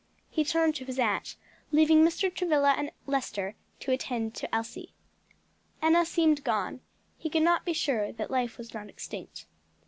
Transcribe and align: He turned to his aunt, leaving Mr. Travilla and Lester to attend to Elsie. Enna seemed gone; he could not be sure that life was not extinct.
He 0.31 0.43
turned 0.43 0.73
to 0.77 0.85
his 0.85 0.97
aunt, 0.97 1.35
leaving 1.71 2.01
Mr. 2.03 2.33
Travilla 2.33 2.73
and 2.75 2.89
Lester 3.05 3.53
to 3.81 3.91
attend 3.91 4.33
to 4.33 4.51
Elsie. 4.55 4.95
Enna 5.79 6.07
seemed 6.07 6.43
gone; 6.43 6.81
he 7.19 7.29
could 7.29 7.43
not 7.43 7.65
be 7.65 7.73
sure 7.73 8.11
that 8.11 8.31
life 8.31 8.57
was 8.57 8.73
not 8.73 8.89
extinct. 8.89 9.45